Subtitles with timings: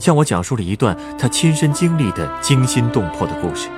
[0.00, 3.68] 向我讲述了一段他亲身经历的惊心动魄的故事。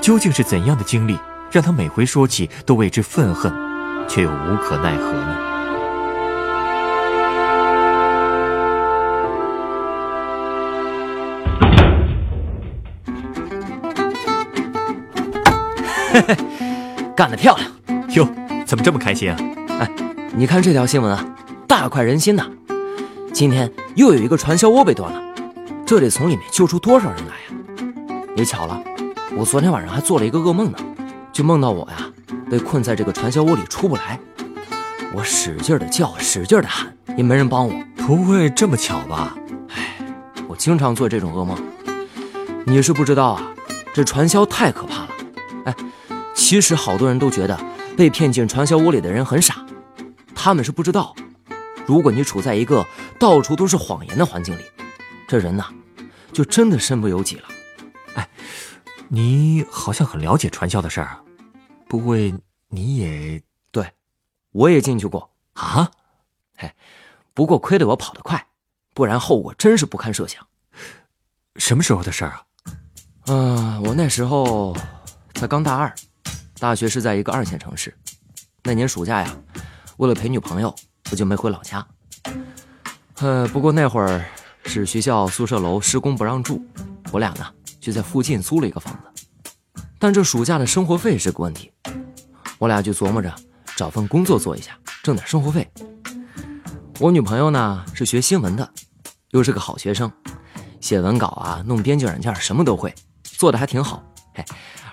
[0.00, 1.16] 究竟是怎样的经历，
[1.50, 3.52] 让他每回说起都为之愤恨，
[4.08, 5.38] 却又无可奈何呢？
[16.12, 16.36] 嘿嘿，
[17.16, 17.70] 干得漂亮！
[18.10, 18.28] 哟，
[18.66, 19.38] 怎么这么开心啊？
[19.78, 19.88] 哎，
[20.34, 21.24] 你看这条新闻啊，
[21.68, 22.44] 大快人心呐！
[23.32, 25.20] 今天又有一个传销窝被端了，
[25.86, 28.22] 这得从里面救出多少人来呀？
[28.36, 28.80] 也巧了，
[29.34, 30.78] 我昨天晚上还做了一个噩梦呢，
[31.32, 32.10] 就梦到我呀
[32.50, 34.20] 被困在这个传销窝里出不来，
[35.14, 37.72] 我使劲的叫，使劲的喊，也没人帮我。
[38.06, 39.34] 不会这么巧吧？
[39.74, 39.96] 哎，
[40.46, 41.56] 我经常做这种噩梦。
[42.66, 43.42] 你是不知道啊，
[43.94, 45.08] 这传销太可怕了。
[45.64, 45.74] 哎，
[46.34, 47.58] 其实好多人都觉得
[47.96, 49.64] 被骗进传销窝里的人很傻，
[50.34, 51.14] 他们是不知道。
[51.86, 52.86] 如果你处在一个
[53.18, 54.64] 到处都是谎言的环境里，
[55.26, 55.66] 这人呐，
[56.32, 57.48] 就真的身不由己了。
[58.14, 58.28] 哎，
[59.08, 61.22] 你好像很了解传销的事儿啊，
[61.88, 62.32] 不会
[62.68, 63.92] 你也对，
[64.52, 65.90] 我也进去过啊？
[66.56, 66.72] 嘿，
[67.34, 68.46] 不过亏得我跑得快，
[68.94, 70.46] 不然后果真是不堪设想。
[71.56, 72.42] 什么时候的事儿啊？
[73.26, 74.76] 嗯，我那时候
[75.34, 75.92] 才刚大二，
[76.58, 77.92] 大学是在一个二线城市。
[78.62, 79.36] 那年暑假呀，
[79.96, 80.74] 为了陪女朋友。
[81.12, 81.86] 我就没回老家，
[83.16, 84.24] 呃，不过那会儿
[84.64, 86.64] 是学校宿舍楼施工不让住，
[87.12, 87.44] 我俩呢
[87.78, 89.26] 就在附近租了一个房子。
[89.98, 91.70] 但这暑假的生活费是个问题，
[92.58, 93.30] 我俩就琢磨着
[93.76, 94.72] 找份工作做一下，
[95.02, 95.70] 挣点生活费。
[96.98, 98.72] 我女朋友呢是学新闻的，
[99.32, 100.10] 又是个好学生，
[100.80, 104.02] 写文稿啊、弄编辑软件什么都会，做的还挺好。
[104.34, 104.42] 嘿，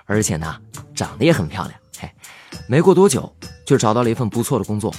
[0.03, 0.53] 而且呢
[0.93, 1.79] 长得也很漂亮。
[1.97, 2.11] 嘿，
[2.67, 3.33] 没过多久
[3.65, 4.93] 就找到了一份不错的工作。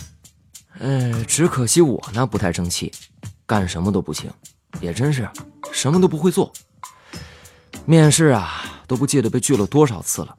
[0.79, 2.93] 哎，只可惜我呢不太争气，
[3.45, 4.31] 干什么都不行，
[4.81, 5.29] 也真是
[5.73, 6.53] 什么都不会做。
[7.85, 10.37] 面试啊都不记得被拒了多少次了，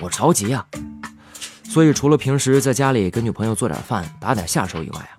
[0.00, 0.64] 我着急呀。
[1.64, 5.18] 所以除了平时在家里给女朋友做点饭、打点下手以外啊，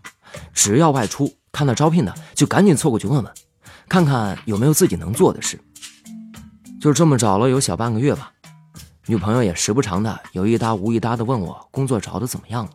[0.53, 3.34] 只要外出看到招聘的，就赶紧凑过去问问，
[3.88, 5.59] 看看有没有自己能做的事。
[6.81, 8.31] 就这么找了有小半个月吧，
[9.06, 12.72] 女朋友也时不常的有一搭无一搭的问我工作找的怎么样了。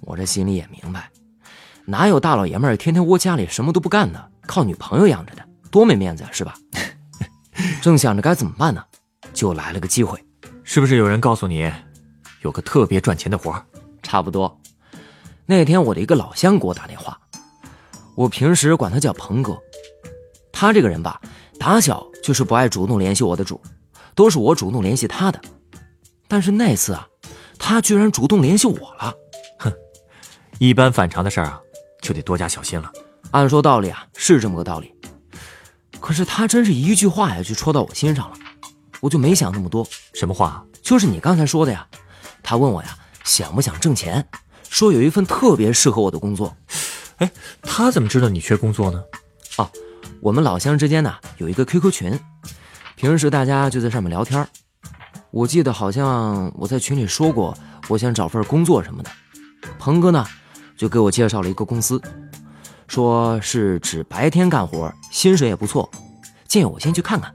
[0.00, 1.10] 我这心里也明白，
[1.84, 6.54] 哪有大老爷们儿天天窝家里什么都不干的，靠女朋友养着的，多没面子呀，是吧？
[7.82, 8.82] 正想着该怎么办呢，
[9.32, 10.22] 就来了个机会。
[10.62, 11.70] 是不是有人告诉你，
[12.42, 13.62] 有个特别赚钱的活？
[14.02, 14.60] 差不多。
[15.46, 17.18] 那天我的一个老乡给我打电话，
[18.14, 19.58] 我平时管他叫鹏哥。
[20.52, 21.20] 他这个人吧，
[21.58, 23.60] 打小就是不爱主动联系我的主，
[24.14, 25.40] 都是我主动联系他的。
[26.28, 27.08] 但是那次啊，
[27.58, 29.14] 他居然主动联系我了。
[30.60, 31.58] 一般反常的事儿啊，
[32.02, 32.92] 就得多加小心了。
[33.30, 34.92] 按说道理啊，是这么个道理。
[35.98, 38.36] 可是他真是一句话呀，就戳到我心上了。
[39.00, 39.88] 我就没想那么多。
[40.12, 40.62] 什么话？
[40.82, 41.86] 就是你刚才说的呀。
[42.42, 42.94] 他问我呀，
[43.24, 44.22] 想不想挣钱？
[44.68, 46.54] 说有一份特别适合我的工作。
[47.16, 47.32] 哎，
[47.62, 49.02] 他怎么知道你缺工作呢？
[49.56, 49.70] 哦，
[50.20, 52.20] 我们老乡之间呢有一个 QQ 群，
[52.96, 54.46] 平时大家就在上面聊天。
[55.30, 57.56] 我记得好像我在群里说过，
[57.88, 59.10] 我想找份工作什么的。
[59.78, 60.26] 鹏哥呢？
[60.80, 62.00] 就给我介绍了一个公司，
[62.88, 65.90] 说是指白天干活，薪水也不错，
[66.48, 67.30] 建议我先去看看。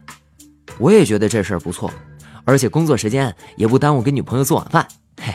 [0.80, 1.94] 我也觉得这事儿不错，
[2.44, 4.88] 而且工作时间也不耽误给女朋友做晚饭。
[5.22, 5.32] 嘿，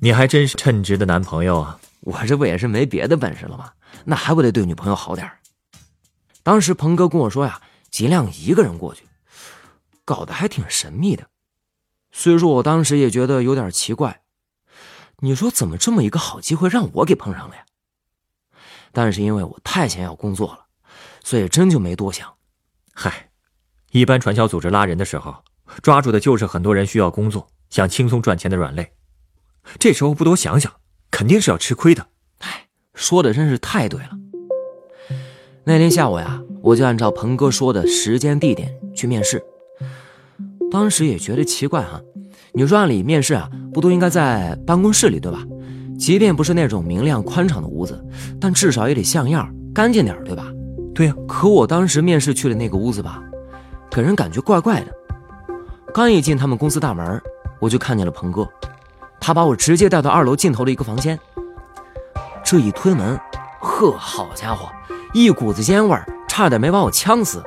[0.00, 1.78] 你还真是称职的男朋友啊！
[2.00, 3.70] 我这不也是没别的本事了吗？
[4.04, 5.30] 那还不得对女朋友好点
[6.42, 7.60] 当时鹏哥跟我说呀，
[7.92, 9.04] 尽量一个人过去，
[10.04, 11.28] 搞得还挺神秘的。
[12.10, 14.19] 虽说我当时也觉得有点奇怪。
[15.20, 17.64] 你说怎么这么一个好机会让我给碰上了呀？
[18.92, 20.66] 但是因为我太想要工作了，
[21.22, 22.28] 所以真就没多想。
[22.92, 23.30] 嗨，
[23.92, 25.44] 一般传销组织拉人的时候，
[25.82, 28.92] 抓住的就是很多人需要工作、想轻松赚钱的软肋。
[29.78, 30.72] 这时候不多想想，
[31.10, 32.08] 肯定是要吃亏的。
[32.38, 34.10] 哎，说的真是太对了。
[35.64, 39.44] 那天下午呀，我就按照鹏哥说的时间地点去面试。
[40.72, 42.00] 当时也觉得奇怪哈。
[42.52, 45.38] 你说按理面试啊，不都应该在办公室里对吧？
[45.98, 48.02] 即便不是那种明亮宽敞的屋子，
[48.40, 50.46] 但至少也得像样、干净点对吧？
[50.94, 53.22] 对呀，可我当时面试去的那个屋子吧，
[53.90, 54.86] 给人感觉怪怪的。
[55.92, 57.20] 刚一进他们公司大门，
[57.60, 58.48] 我就看见了鹏哥，
[59.20, 61.18] 他把我直接带到二楼尽头的一个房间。
[62.42, 63.18] 这一推门，
[63.60, 64.68] 呵，好家伙，
[65.12, 67.42] 一股子烟味儿，差点没把我呛死。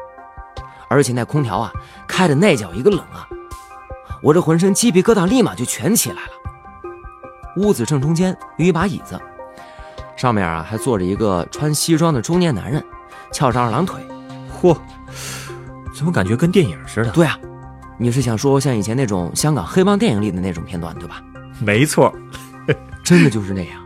[0.88, 1.72] 而且那空调啊，
[2.08, 3.28] 开的那叫一个冷啊！
[4.24, 6.32] 我这浑身鸡皮疙瘩立马就全起来了。
[7.58, 9.20] 屋子正中间有一把椅子，
[10.16, 12.82] 上面啊还坐着一个穿西装的中年男人，
[13.34, 14.02] 翘着二郎腿。
[14.62, 14.78] 嚯，
[15.94, 17.12] 怎么感觉跟电影似的？
[17.12, 17.38] 对啊，
[17.98, 21.22] 你是想说像以前那种香港黑帮电影里的那种片段对吧？
[21.60, 22.12] 没错，
[23.04, 23.78] 真的就是那样。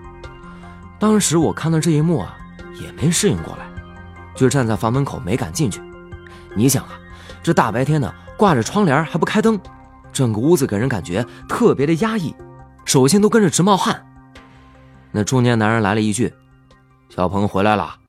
[0.99, 2.37] 当时我看到这一幕啊，
[2.79, 3.65] 也没适应过来，
[4.35, 5.81] 就站在房门口没敢进去。
[6.55, 6.91] 你想啊，
[7.41, 9.59] 这大白天的挂着窗帘还不开灯，
[10.11, 12.33] 整个屋子给人感觉特别的压抑，
[12.85, 14.05] 手心都跟着直冒汗。
[15.11, 16.33] 那中年男人来了一句
[17.09, 17.99] ：“小鹏回来了。”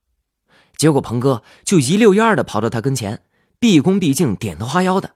[0.76, 3.22] 结果鹏哥就一溜烟的跑到他跟前，
[3.58, 5.14] 毕恭毕敬、点头哈腰的。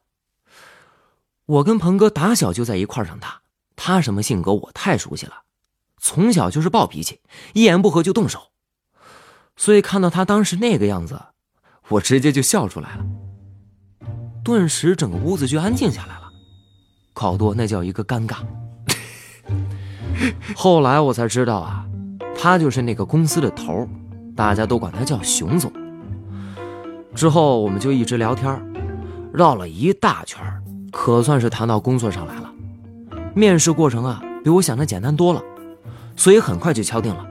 [1.47, 3.43] 我跟鹏哥打小就在一块儿长大，
[3.77, 5.43] 他什么性格我太熟悉了，
[5.99, 7.21] 从小就是暴脾气，
[7.53, 8.51] 一言不合就动手，
[9.57, 11.21] 所以看到他当时那个样子，
[11.89, 13.05] 我直接就笑出来了。
[14.45, 16.22] 顿时整个屋子就安静下来了，
[17.15, 18.37] 好多那叫一个尴尬。
[20.57, 21.87] 后来我才知道啊，
[22.37, 23.89] 他就是那个公司的头
[24.37, 25.73] 大家都管他叫熊总。
[27.15, 28.61] 之后我们就一直聊天，
[29.33, 30.41] 绕了一大圈，
[30.91, 32.53] 可算是谈到工作上来了。
[33.35, 35.43] 面试过程啊，比我想的简单多了，
[36.17, 37.27] 所以很快就敲定了，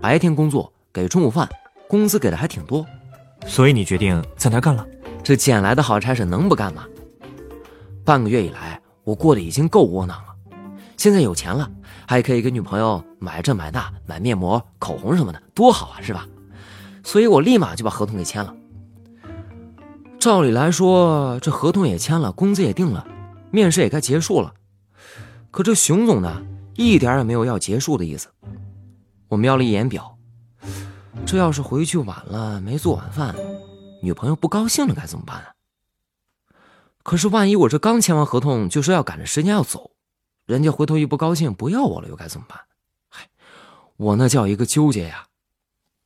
[0.00, 1.48] 白天工作，给中午饭，
[1.88, 2.86] 工资给的还挺多。
[3.46, 4.86] 所以你决定在那干了？
[5.22, 6.84] 这捡来的好差事能不干吗？
[8.04, 8.73] 半个月以来，
[9.04, 10.34] 我过得已经够窝囊了，
[10.96, 11.70] 现在有钱了，
[12.06, 16.26] 还可以给女朋友买这买那，买面膜、口红什么的，多好啊，是吧？
[17.02, 18.54] 所以我立马就把合同给签了。
[20.18, 23.06] 照理来说，这合同也签了，工资也定了，
[23.50, 24.54] 面试也该结束了。
[25.50, 26.42] 可这熊总呢，
[26.76, 28.28] 一点也没有要结束的意思。
[29.28, 30.16] 我瞄了一眼表，
[31.26, 33.34] 这要是回去晚了，没做晚饭。
[34.02, 35.53] 女朋友不高兴了该怎么办啊？
[37.04, 39.92] 可是万一我这刚签完合同就说要赶着时间要走，
[40.46, 42.58] 人家回头一不高兴不要我了又该怎么办？
[43.10, 43.28] 嗨，
[43.98, 45.26] 我那叫一个纠结呀！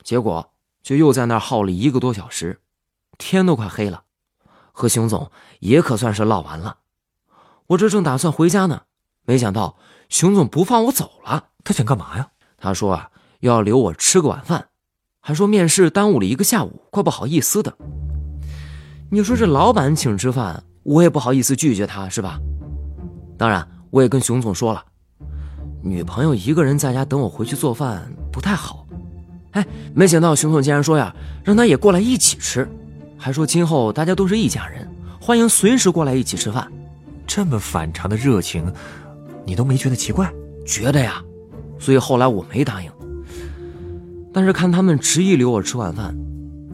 [0.02, 0.52] 结果
[0.82, 2.60] 就又在那儿耗了一个多小时，
[3.16, 4.02] 天都快黑了，
[4.72, 5.30] 和熊总
[5.60, 6.78] 也可算是唠完了。
[7.68, 8.82] 我这正打算回家呢，
[9.22, 9.78] 没想到
[10.08, 11.50] 熊总不放我走了。
[11.62, 12.30] 他想干嘛呀？
[12.56, 13.10] 他说啊，
[13.40, 14.70] 要留我吃个晚饭。
[15.20, 17.76] 还说面试耽误了一个下午，怪不好意思的。
[19.10, 22.40] 你说这老板请吃饭，我也不好意思拒绝他，是吧？
[23.36, 24.82] 当然，我也跟熊总说了，
[25.82, 28.86] 女朋友一个人在家等我回去做饭不太好。
[29.50, 31.14] 哎，没想到熊总竟然说呀，
[31.44, 32.66] 让他也过来一起吃，
[33.18, 34.88] 还说今后大家都是一家人，
[35.20, 36.66] 欢迎随时过来一起吃饭。
[37.26, 38.64] 这么反常的热情，
[39.44, 40.32] 你都没觉得奇怪？
[40.64, 41.22] 觉得呀，
[41.78, 42.90] 所以后来我没答应。
[44.32, 46.16] 但是看他们执意留我吃晚饭，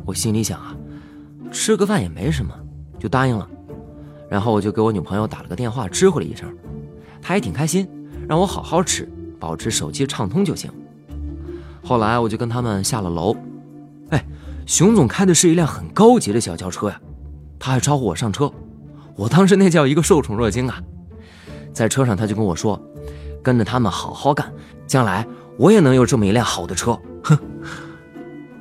[0.06, 0.72] 我心里想啊，
[1.50, 2.54] 吃个饭也没什么，
[3.00, 3.50] 就答应了。
[4.28, 6.52] 然后我就给我女朋友打了个电话，知会了一声，
[7.22, 7.88] 她也挺开心，
[8.28, 10.70] 让我好好吃，保持手机畅通就行。
[11.82, 13.36] 后来我就跟他们下了楼，
[14.10, 14.24] 哎，
[14.66, 17.00] 熊总开的是一辆很高级的小轿车呀，
[17.58, 18.50] 他还招呼我上车，
[19.14, 20.82] 我当时那叫一个受宠若惊啊。
[21.72, 22.80] 在车上他就跟我说，
[23.42, 24.50] 跟着他们好好干，
[24.86, 25.26] 将来
[25.58, 26.98] 我也能有这么一辆好的车。
[27.22, 27.36] 哼，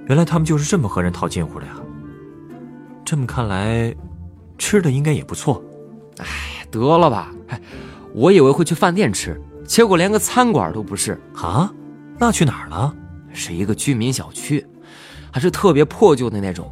[0.08, 1.74] 原来他们就是这么和人套近乎的呀。
[3.06, 3.96] 这么看来，
[4.58, 5.64] 吃的应该也不错。
[6.18, 7.34] 哎，得了吧！
[7.48, 7.62] 哎，
[8.14, 11.72] 我以为会去饭店吃，结果连个餐馆都不是啊。
[12.20, 12.94] 那去哪儿了？
[13.34, 14.66] 是一个居民小区，
[15.32, 16.72] 还是特别破旧的那种。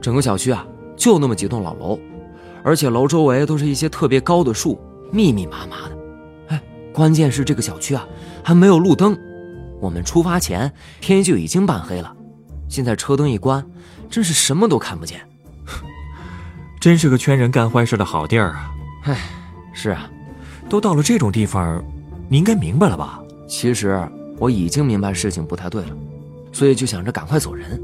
[0.00, 1.98] 整个小区啊，就那么几栋老楼，
[2.62, 4.78] 而且楼周围都是一些特别高的树，
[5.10, 5.96] 密密麻麻的。
[6.48, 6.62] 哎，
[6.92, 8.06] 关键是这个小区啊，
[8.44, 9.18] 还没有路灯。
[9.80, 12.14] 我们出发前天就已经半黑了，
[12.68, 13.64] 现在车灯一关，
[14.10, 15.20] 真是什么都看不见。
[16.80, 18.74] 真是个圈人干坏事的好地儿啊！
[19.04, 19.18] 唉，
[19.72, 20.08] 是啊，
[20.68, 21.84] 都到了这种地方，
[22.28, 23.20] 你应该明白了吧？
[23.48, 24.00] 其实
[24.38, 25.96] 我已经明白事情不太对了，
[26.52, 27.82] 所以就想着赶快走人。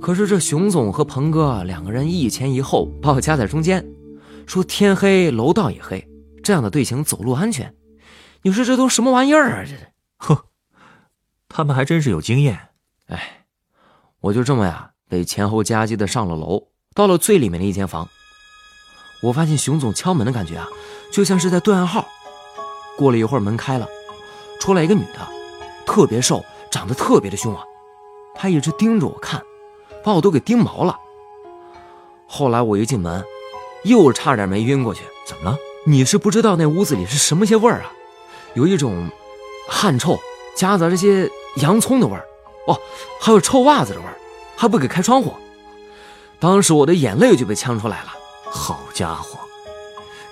[0.00, 3.84] 可是这熊总和鹏哥两个人一前一后把我夹在中间，
[4.46, 6.06] 说天黑楼道也黑，
[6.42, 7.74] 这样的队形走路安全。
[8.42, 9.64] 你说这都什么玩意儿啊？
[9.66, 9.74] 这
[10.18, 10.38] 哼。
[11.48, 12.58] 他们还真是有经验，
[13.06, 13.46] 哎，
[14.20, 18.08] 我就这么呀，被前后夹击的上了楼，到了最里面的一间房。
[19.20, 20.68] 我发现熊总敲门的感觉啊，
[21.10, 22.06] 就像是在对暗号。
[22.96, 23.88] 过了一会儿，门开了，
[24.60, 25.28] 出来一个女的，
[25.84, 27.64] 特别瘦，长得特别的凶啊。
[28.34, 29.42] 她一直盯着我看，
[30.04, 30.96] 把我都给盯毛了。
[32.26, 33.24] 后来我一进门，
[33.84, 35.02] 又差点没晕过去。
[35.26, 35.56] 怎么了？
[35.86, 37.92] 你是不知道那屋子里是什么些味儿啊？
[38.54, 39.10] 有一种
[39.68, 40.18] 汗臭，
[40.54, 42.24] 夹杂着些洋葱的味儿，
[42.68, 42.78] 哦，
[43.20, 44.16] 还有臭袜子的味儿，
[44.54, 45.34] 还不给开窗户。
[46.44, 48.12] 当时我的眼泪就被呛出来了。
[48.44, 49.38] 好家伙，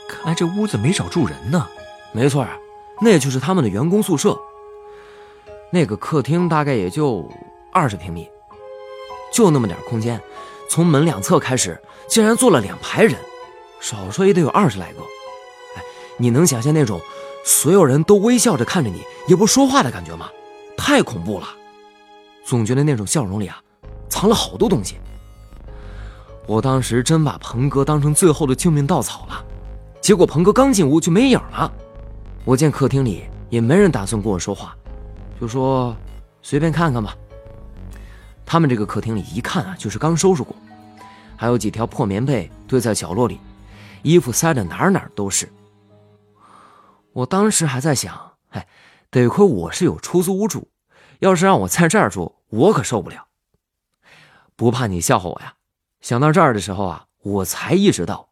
[0.07, 1.66] 看来这屋子没少住人呢。
[2.12, 2.54] 没错啊，
[3.00, 4.38] 那就是他们的员工宿舍。
[5.71, 7.26] 那个客厅大概也就
[7.73, 8.28] 二十平米，
[9.33, 10.21] 就那么点空间，
[10.69, 13.16] 从门两侧开始，竟然坐了两排人，
[13.81, 15.00] 少说也得有二十来个。
[15.76, 15.83] 哎，
[16.19, 17.00] 你能想象那种
[17.42, 20.28] 所有人都微笑着看着你，也不说话的感觉吗？
[20.76, 21.49] 太恐怖了，
[22.45, 23.62] 总觉得那种笑容里啊，
[24.11, 24.99] 藏了好多东西。
[26.46, 29.44] 我当时真把鹏哥当成最后的救命稻草了，
[30.00, 31.72] 结果鹏哥刚进屋就没影了。
[32.44, 34.76] 我见客厅里也没人打算跟我说话，
[35.40, 35.96] 就说
[36.42, 37.16] 随便看看吧。
[38.44, 40.54] 他们这个客厅里一看啊，就是刚收拾过，
[41.37, 43.38] 还有几条破棉被堆在角落里，
[44.02, 45.49] 衣服塞的哪哪都是。
[47.12, 48.66] 我当时还在想，哎，
[49.11, 50.68] 得亏我是有出租屋住，
[51.20, 53.28] 要是让我在这儿住，我可受不了。
[54.56, 55.54] 不怕你笑话我呀。
[56.02, 58.30] 想到这儿的时候啊，我才意识到，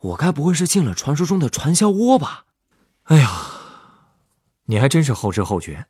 [0.00, 2.46] 我该不会是进了传说中的传销窝吧？
[3.04, 3.30] 哎呀，
[4.64, 5.86] 你还真是后知后觉。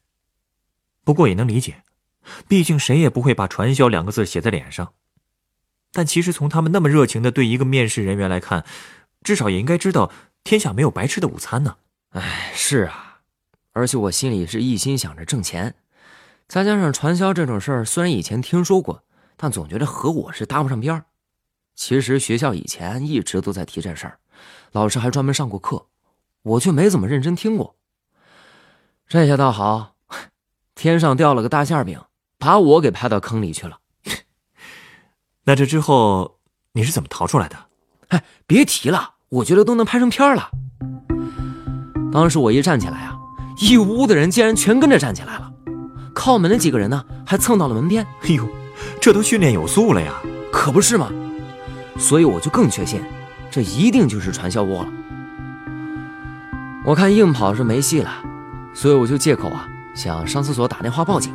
[1.03, 1.83] 不过也能理解，
[2.47, 4.93] 毕竟谁也不会把“传销”两个字写在脸上。
[5.91, 8.65] 但其实从他们那么热情的对一个面试人员来看，
[9.23, 10.13] 至少也应该知道
[10.45, 11.79] 天下没有白吃的午餐呢。
[12.11, 13.21] 哎，是啊，
[13.73, 15.75] 而且我心里是一心想着挣钱，
[16.47, 19.03] 再加上传销这种事儿，虽然以前听说过。
[19.43, 21.07] 但总觉得和我是搭不上边儿。
[21.75, 24.19] 其实学校以前一直都在提这事儿，
[24.73, 25.87] 老师还专门上过课，
[26.43, 27.75] 我却没怎么认真听过。
[29.09, 29.95] 这下倒好，
[30.75, 31.99] 天上掉了个大馅饼，
[32.37, 33.79] 把我给拍到坑里去了。
[35.45, 36.39] 那这之后
[36.73, 37.57] 你是怎么逃出来的？
[38.09, 40.51] 哎，别提了，我觉得都能拍成片了。
[42.13, 43.19] 当时我一站起来啊，
[43.59, 45.51] 一屋的人竟然全跟着站起来了，
[46.15, 48.07] 靠门的几个人呢，还蹭到了门边。
[48.25, 48.47] 哎呦！
[49.01, 50.13] 这都训练有素了呀，
[50.53, 51.11] 可不是吗？
[51.99, 53.03] 所以我就更确信，
[53.51, 54.89] 这一定就是传销窝了。
[56.85, 58.11] 我看硬跑是没戏了，
[58.75, 61.33] 所以我就借口啊，想上厕所打电话报警。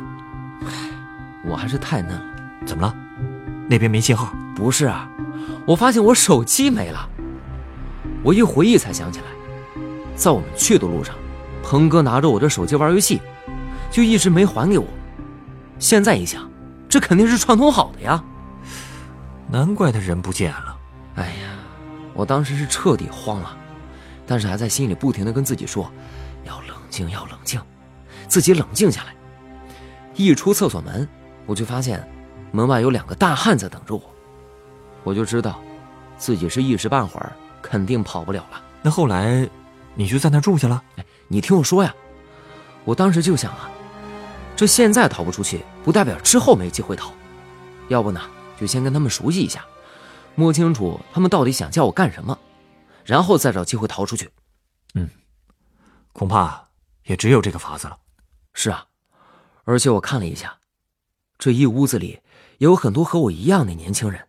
[1.44, 2.22] 我还是太嫩了，
[2.64, 2.94] 怎么了？
[3.68, 4.32] 那边没信号？
[4.54, 5.08] 不是啊，
[5.66, 7.08] 我发现我手机没了。
[8.22, 9.26] 我一回忆才想起来，
[10.14, 11.14] 在我们去的路上，
[11.64, 13.20] 鹏哥拿着我的手机玩游戏，
[13.90, 14.86] 就一直没还给我。
[15.80, 16.48] 现在一想。
[16.96, 18.24] 这肯定是串通好的呀，
[19.50, 20.78] 难怪他人不见了。
[21.16, 21.50] 哎呀，
[22.14, 23.54] 我当时是彻底慌了，
[24.26, 25.92] 但是还在心里不停的跟自己说，
[26.44, 27.60] 要冷静，要冷静，
[28.28, 29.14] 自己冷静下来。
[30.14, 31.06] 一出厕所门，
[31.44, 32.02] 我就发现
[32.50, 34.00] 门外有两个大汉在等着我，
[35.04, 35.60] 我就知道，
[36.16, 38.62] 自己是一时半会儿肯定跑不了了。
[38.80, 39.46] 那后来，
[39.94, 40.82] 你就在那住下了？
[40.96, 41.94] 哎，你听我说呀，
[42.86, 43.68] 我当时就想啊。
[44.56, 47.14] 这现在逃不出去，不代表之后没机会逃。
[47.86, 48.20] 要不呢，
[48.58, 49.64] 就先跟他们熟悉一下，
[50.34, 52.36] 摸清楚他们到底想叫我干什么，
[53.04, 54.28] 然后再找机会逃出去。
[54.94, 55.08] 嗯，
[56.12, 56.70] 恐怕
[57.04, 57.96] 也只有这个法子了。
[58.52, 58.86] 是啊，
[59.62, 60.58] 而且我看了一下，
[61.38, 62.18] 这一屋子里
[62.58, 64.26] 也有很多和我一样的年轻人。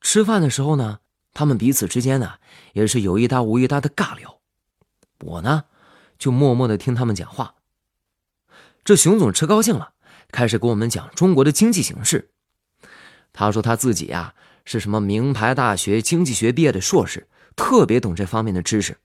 [0.00, 1.00] 吃饭的时候呢，
[1.34, 2.34] 他们彼此之间呢
[2.74, 4.38] 也是有一搭无一搭的尬聊。
[5.18, 5.64] 我呢，
[6.16, 7.56] 就默默的听他们讲话。
[8.84, 9.94] 这熊总吃高兴了，
[10.30, 12.30] 开始给我们讲中国的经济形势。
[13.32, 14.34] 他说他自己呀
[14.64, 18.98] 是什么名牌大学经济学毕业的硕士，特别懂这方面的知识。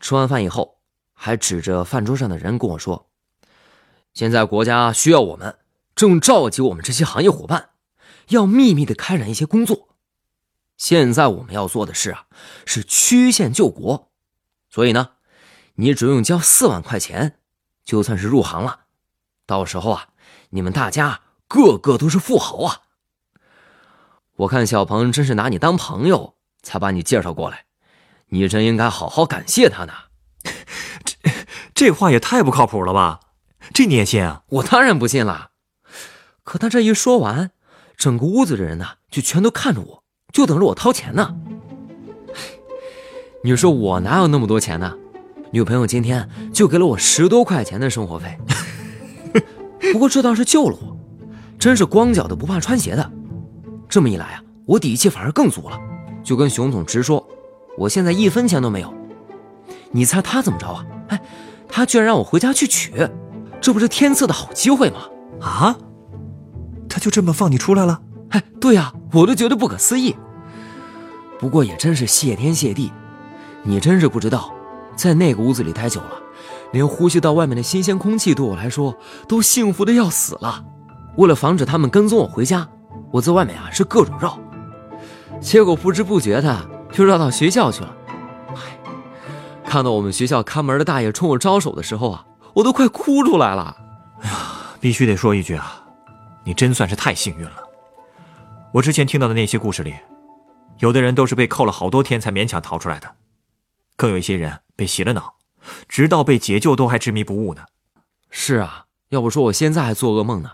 [0.00, 0.78] 吃完饭以后，
[1.14, 3.08] 还指着饭桌上的人跟我说
[4.12, 5.58] ：“现在国家需要我们，
[5.94, 7.70] 正召集我们这些行业伙伴，
[8.28, 9.88] 要秘密的开展一些工作。
[10.76, 12.26] 现在我们要做的事啊，
[12.66, 14.10] 是曲线救国。
[14.68, 15.12] 所以呢，
[15.76, 17.38] 你只用交四万块钱，
[17.84, 18.80] 就算是入行了。”
[19.46, 20.08] 到时候啊，
[20.50, 22.80] 你们大家个个都是富豪啊！
[24.36, 27.64] 我看小鹏真是拿你当朋友，才把你介绍过来，
[28.28, 29.92] 你真应该好好感谢他呢。
[31.04, 31.30] 这
[31.74, 33.20] 这话也太不靠谱了吧？
[33.72, 34.42] 这你也信啊？
[34.48, 35.50] 我当然不信了。
[36.42, 37.50] 可他这一说完，
[37.96, 41.34] 整个屋子的人呢，就全都看着我，就等着我掏钱呢。
[43.42, 44.96] 你说我哪有那么多钱呢？
[45.50, 48.38] 女朋友今天就给了我十多块钱的生活费。
[49.92, 50.96] 不过这倒是救了我，
[51.58, 53.12] 真是光脚的不怕穿鞋的。
[53.88, 55.78] 这么一来啊，我底气反而更足了，
[56.22, 57.26] 就跟熊总直说，
[57.78, 58.92] 我现在一分钱都没有。
[59.92, 60.86] 你猜他怎么着啊？
[61.08, 61.22] 哎，
[61.68, 62.92] 他居然让我回家去取，
[63.60, 65.08] 这不是天赐的好机会吗？
[65.40, 65.76] 啊？
[66.88, 68.00] 他就这么放你出来了？
[68.30, 70.16] 哎，对呀，我都觉得不可思议。
[71.38, 72.90] 不过也真是谢天谢地，
[73.62, 74.52] 你真是不知道，
[74.96, 76.10] 在那个屋子里待久了，
[76.72, 78.96] 连呼吸到外面的新鲜空气对我来说
[79.28, 80.64] 都幸福的要死了。
[81.16, 82.68] 为了防止他们跟踪我回家，
[83.10, 84.38] 我在外面啊是各种绕，
[85.40, 87.96] 结果不知不觉的就绕到学校去了。
[88.48, 88.56] 唉，
[89.64, 93.76] 看到我们学校看门的大爷冲我招手的时候啊，我都快哭出来了。
[94.20, 94.36] 哎呀，
[94.80, 95.82] 必须得说一句啊，
[96.44, 97.62] 你真算是太幸运了。
[98.72, 99.94] 我之前听到的那些故事里。
[100.80, 103.10] 有的人都是被扣了好多天才勉强逃出来的，
[103.96, 105.32] 更有一些人被洗了脑，
[105.88, 107.66] 直到被解救都还执迷不悟呢。
[108.30, 110.52] 是啊，要不说我现在还做噩梦呢。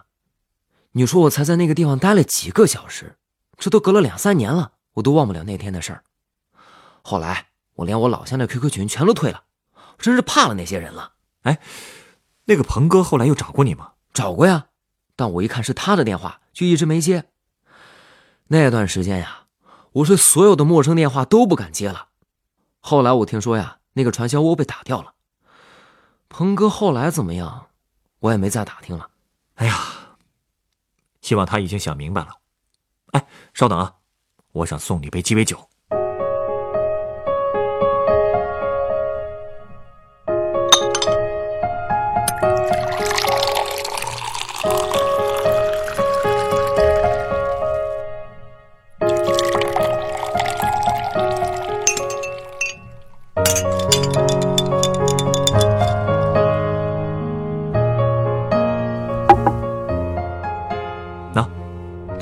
[0.93, 3.17] 你说我才在那个地方待了几个小时，
[3.57, 6.05] 这都隔了两三年了，我都忘不了那天的事儿。
[7.03, 9.45] 后来我连我老乡的 QQ 群全都退了，
[9.99, 11.13] 真是怕了那些人了。
[11.43, 11.59] 哎，
[12.45, 13.93] 那个鹏哥后来又找过你吗？
[14.13, 14.67] 找过呀，
[15.17, 17.25] 但我一看是他的电话，就一直没接。
[18.49, 19.39] 那段时间呀。
[19.97, 22.09] 我是所有的陌生电话都不敢接了。
[22.81, 25.15] 后来我听说呀，那个传销窝被打掉了。
[26.29, 27.67] 鹏哥后来怎么样，
[28.21, 29.11] 我也没再打听了。
[29.57, 29.79] 哎呀，
[31.21, 32.39] 希望他已经想明白了。
[33.13, 33.97] 哎，稍等啊，
[34.53, 35.69] 我想送你杯鸡尾酒。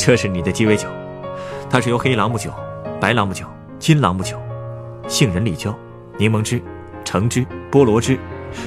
[0.02, 0.88] 这是你的鸡尾酒，
[1.68, 2.50] 它是由黑朗姆酒、
[2.98, 3.44] 白朗姆酒、
[3.78, 4.40] 金朗姆酒、
[5.06, 5.78] 杏仁粒胶、
[6.16, 6.58] 柠檬汁、
[7.04, 8.18] 橙汁、菠萝汁、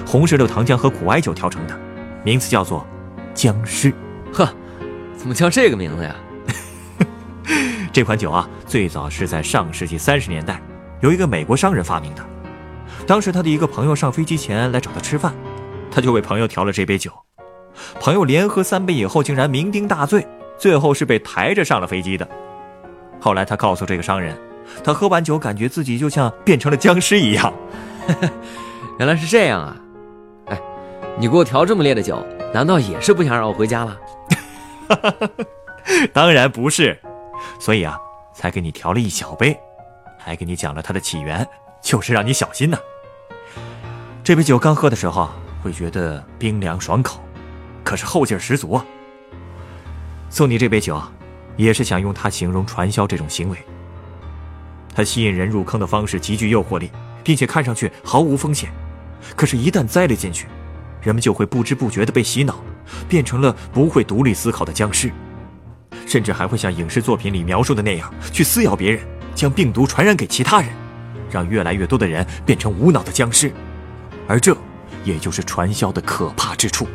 [0.05, 1.75] 红石榴糖浆和苦艾酒调成的，
[2.23, 2.85] 名字叫做
[3.33, 3.91] “僵尸”。
[4.31, 4.47] 呵，
[5.17, 6.15] 怎么叫这个名字呀？
[7.91, 10.61] 这款酒啊，最早是在上世纪三十年代，
[11.01, 12.23] 由一个美国商人发明的。
[13.07, 15.33] 当时他的一个朋友上飞机前来找他吃饭，
[15.89, 17.11] 他就为朋友调了这杯酒。
[17.99, 20.27] 朋友连喝三杯以后，竟然酩酊大醉。
[20.63, 22.25] 最后是被抬着上了飞机的。
[23.19, 24.33] 后来他告诉这个商人，
[24.81, 27.53] 他喝完酒感觉自己就像变成了僵尸一样。
[28.97, 29.75] 原来是这样啊！
[30.45, 30.61] 哎，
[31.19, 33.99] 你给我调这么烈的酒，难道也是不想让我回家了？
[36.13, 36.97] 当然不是，
[37.59, 37.99] 所以啊，
[38.33, 39.59] 才给你调了一小杯，
[40.17, 41.45] 还给你讲了它的起源，
[41.81, 42.77] 就是让你小心呢。
[44.23, 45.29] 这杯酒刚喝的时候
[45.61, 47.19] 会觉得冰凉爽口，
[47.83, 48.85] 可是后劲十足啊。
[50.33, 50.99] 送你这杯酒，
[51.57, 53.57] 也是想用它形容传销这种行为。
[54.95, 56.89] 它吸引人入坑的方式极具诱惑力，
[57.23, 58.71] 并且看上去毫无风险。
[59.35, 60.47] 可是，一旦栽了进去，
[61.03, 62.63] 人们就会不知不觉地被洗脑，
[63.07, 65.11] 变成了不会独立思考的僵尸，
[66.07, 70.69] 甚至还会像影视作品里描述的那样去撕咬别人，将病毒传染给其他人，
[71.29, 73.53] 让越来越多的人变成无脑的僵尸。
[74.27, 74.57] 而这，
[75.03, 76.87] 也就是传销的可怕之处。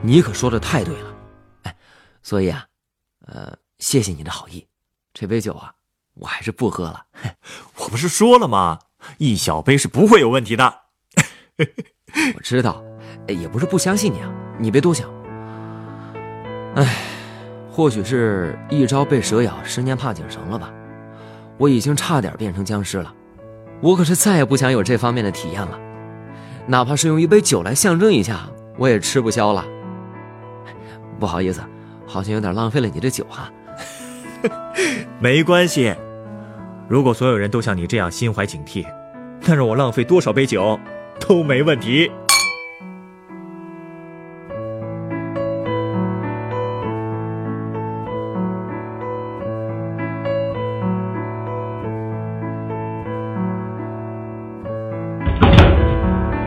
[0.00, 1.14] 你可说的太对了，
[1.62, 1.76] 哎，
[2.24, 2.66] 所以啊。
[3.26, 4.66] 呃，谢谢你的好意，
[5.14, 5.74] 这杯酒啊，
[6.14, 7.06] 我还是不喝了。
[7.78, 8.78] 我不是说了吗？
[9.18, 10.74] 一小杯是不会有问题的。
[12.34, 12.82] 我知道，
[13.28, 15.08] 也不是不相信你啊，你别多想。
[16.74, 16.96] 哎，
[17.70, 20.72] 或许是一朝被蛇咬，十年怕井绳了吧？
[21.58, 23.14] 我已经差点变成僵尸了，
[23.80, 25.78] 我可是再也不想有这方面的体验了。
[26.66, 29.64] 哪怕是用一杯酒来象征一下，我也吃不消了。
[31.20, 31.62] 不好意思。
[32.12, 33.50] 好像有点浪费了你的酒哈，
[35.18, 35.94] 没关系。
[36.86, 38.84] 如果所有人都像你这样心怀警惕，
[39.46, 40.78] 那让我浪费多少杯酒
[41.18, 42.10] 都没问题。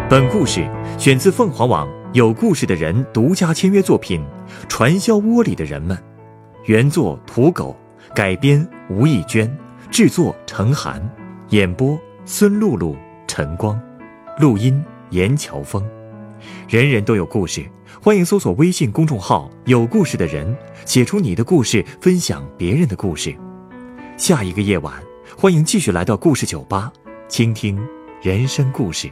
[0.08, 0.64] 本故事
[1.00, 2.05] 选自凤凰网。
[2.16, 4.22] 有故事的人独家签约作品
[4.70, 5.98] 《传销窝里的人们》，
[6.64, 7.76] 原作土狗，
[8.16, 9.54] 改编吴艺娟，
[9.92, 11.06] 制作程寒，
[11.50, 12.96] 演播孙露露、
[13.28, 13.78] 陈光，
[14.40, 15.86] 录音严乔峰。
[16.70, 17.70] 人人都有故事，
[18.02, 20.56] 欢迎搜索微信公众号“有故事的人”，
[20.88, 23.36] 写出你的故事，分享别人的故事。
[24.16, 24.94] 下一个夜晚，
[25.38, 26.94] 欢迎继续来到故事酒吧，
[27.28, 27.78] 倾听
[28.22, 29.12] 人生故事。